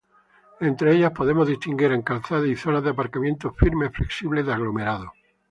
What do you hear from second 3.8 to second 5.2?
flexibles de aglomerado.